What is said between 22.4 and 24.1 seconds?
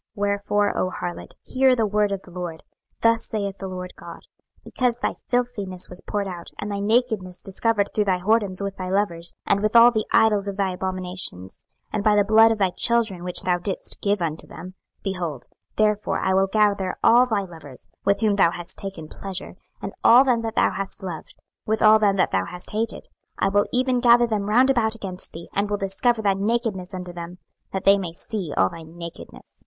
hast hated; I will even